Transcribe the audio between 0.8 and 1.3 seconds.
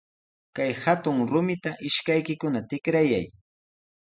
hatun